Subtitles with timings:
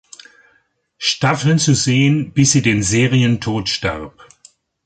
[0.97, 4.27] Staffel zu sehen, bis sie den Serientod starb.